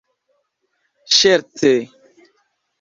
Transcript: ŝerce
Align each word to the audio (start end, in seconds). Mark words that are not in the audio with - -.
ŝerce 1.17 1.73